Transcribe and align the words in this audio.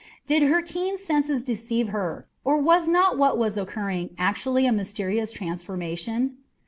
Did 0.25 0.41
her 0.41 0.63
keen 0.63 0.97
senses 0.97 1.43
deceive 1.43 1.89
her, 1.89 2.27
or 2.43 2.59
was 2.59 2.87
not 2.87 3.19
what 3.19 3.37
was 3.37 3.55
occurring 3.55 4.15
actually 4.17 4.65
a 4.65 4.71
mysterious 4.71 5.31
transformation? 5.31 6.37